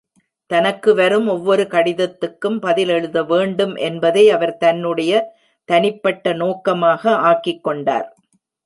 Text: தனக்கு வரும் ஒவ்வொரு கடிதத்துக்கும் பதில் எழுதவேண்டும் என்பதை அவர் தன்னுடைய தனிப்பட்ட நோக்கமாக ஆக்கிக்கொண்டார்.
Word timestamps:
தனக்கு 0.51 0.91
வரும் 0.95 1.27
ஒவ்வொரு 1.27 1.63
கடிதத்துக்கும் 1.63 2.57
பதில் 2.59 2.89
எழுதவேண்டும் 2.89 3.75
என்பதை 3.89 4.23
அவர் 4.31 4.55
தன்னுடைய 4.57 5.21
தனிப்பட்ட 5.69 6.33
நோக்கமாக 6.33 7.11
ஆக்கிக்கொண்டார். 7.31 8.07